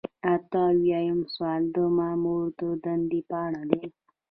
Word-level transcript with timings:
اته 0.33 0.59
اویایم 0.73 1.19
سوال 1.33 1.63
د 1.75 1.77
مامور 1.97 2.43
د 2.59 2.61
دندې 2.83 3.19
په 3.29 3.35
اړه 3.45 3.61
دی. 3.71 3.85